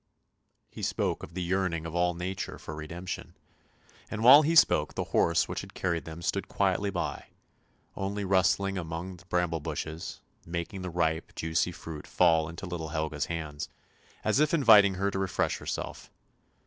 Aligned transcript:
He 0.71 0.81
spoke 0.81 1.21
of 1.21 1.35
the 1.35 1.43
yearning 1.43 1.85
of 1.85 1.93
all 1.93 2.15
nature 2.15 2.57
for 2.57 2.73
redemption, 2.73 3.35
and 4.09 4.23
while 4.23 4.41
he 4.41 4.55
spoke 4.55 4.95
the 4.95 5.03
horse 5.13 5.47
which 5.47 5.61
had 5.61 5.75
carried 5.75 6.05
them 6.05 6.23
stood 6.23 6.47
quietly 6.47 6.89
by, 6.89 7.27
only 7.95 8.25
rustling 8.25 8.79
among 8.79 9.17
the 9.17 9.25
bramble 9.25 9.59
bushes, 9.59 10.21
making 10.43 10.81
the 10.81 10.89
ripe, 10.89 11.35
juicy 11.35 11.71
fruit 11.71 12.07
fall 12.07 12.49
into 12.49 12.65
little 12.65 12.89
Helga's 12.89 13.25
hands, 13.27 13.69
as 14.23 14.39
if 14.39 14.55
inviting 14.55 14.95
her 14.95 15.11
to 15.11 15.19
refresh 15.19 15.59
herself. 15.59 16.09